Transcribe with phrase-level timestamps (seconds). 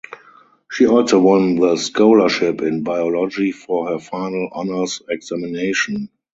[0.71, 6.09] She also won the scholarship in biology for her final honours examination.